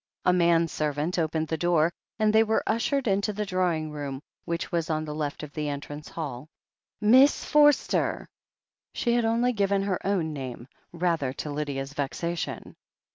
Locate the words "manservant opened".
0.33-1.47